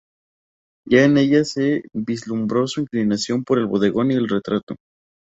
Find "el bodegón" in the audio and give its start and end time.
3.59-4.09